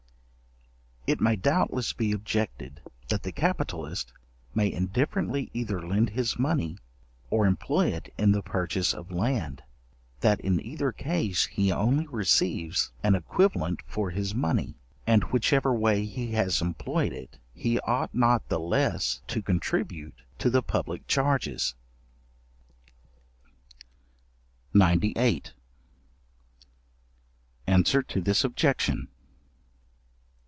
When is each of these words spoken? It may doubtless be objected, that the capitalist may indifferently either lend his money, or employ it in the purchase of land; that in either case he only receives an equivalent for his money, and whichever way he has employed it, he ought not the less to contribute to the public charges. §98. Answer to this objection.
It 1.07 1.19
may 1.19 1.35
doubtless 1.35 1.91
be 1.93 2.13
objected, 2.13 2.79
that 3.09 3.23
the 3.23 3.33
capitalist 3.33 4.13
may 4.55 4.71
indifferently 4.71 5.49
either 5.51 5.85
lend 5.85 6.11
his 6.11 6.39
money, 6.39 6.77
or 7.29 7.45
employ 7.45 7.87
it 7.87 8.13
in 8.17 8.31
the 8.31 8.43
purchase 8.43 8.93
of 8.93 9.11
land; 9.11 9.63
that 10.21 10.39
in 10.39 10.63
either 10.65 10.93
case 10.93 11.47
he 11.47 11.69
only 11.71 12.07
receives 12.07 12.93
an 13.03 13.15
equivalent 13.15 13.81
for 13.87 14.11
his 14.11 14.33
money, 14.35 14.75
and 15.05 15.23
whichever 15.33 15.73
way 15.73 16.05
he 16.05 16.31
has 16.31 16.61
employed 16.61 17.11
it, 17.11 17.39
he 17.53 17.79
ought 17.81 18.13
not 18.15 18.47
the 18.47 18.59
less 18.59 19.21
to 19.27 19.41
contribute 19.41 20.13
to 20.37 20.49
the 20.51 20.61
public 20.63 21.07
charges. 21.07 21.73
§98. 24.73 25.51
Answer 27.67 28.01
to 28.03 28.21
this 28.21 28.45
objection. 28.45 29.09